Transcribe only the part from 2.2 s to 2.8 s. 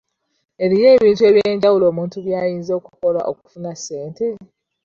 by'ayinza